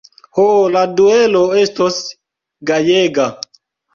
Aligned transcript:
Ho, 0.35 0.45
la 0.75 0.81
duelo 0.99 1.43
estos 1.63 1.99
gajega! 2.71 3.31